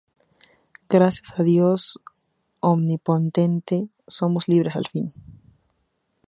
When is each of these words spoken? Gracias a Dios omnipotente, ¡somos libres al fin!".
Gracias 0.89 1.39
a 1.39 1.43
Dios 1.43 1.99
omnipotente, 2.59 3.89
¡somos 4.07 4.47
libres 4.47 4.75
al 4.75 4.87
fin!". 4.87 5.13